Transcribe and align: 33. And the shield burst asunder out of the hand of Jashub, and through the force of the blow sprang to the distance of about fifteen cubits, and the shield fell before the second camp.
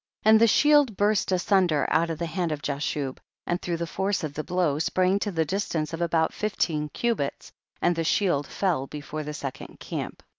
33. 0.23 0.29
And 0.31 0.41
the 0.41 0.47
shield 0.47 0.97
burst 0.97 1.31
asunder 1.31 1.85
out 1.91 2.09
of 2.09 2.17
the 2.17 2.25
hand 2.25 2.51
of 2.51 2.63
Jashub, 2.63 3.19
and 3.45 3.61
through 3.61 3.77
the 3.77 3.85
force 3.85 4.23
of 4.23 4.33
the 4.33 4.43
blow 4.43 4.79
sprang 4.79 5.19
to 5.19 5.31
the 5.31 5.45
distance 5.45 5.93
of 5.93 6.01
about 6.01 6.33
fifteen 6.33 6.89
cubits, 6.89 7.51
and 7.83 7.95
the 7.95 8.03
shield 8.03 8.47
fell 8.47 8.87
before 8.87 9.21
the 9.21 9.35
second 9.35 9.79
camp. 9.79 10.23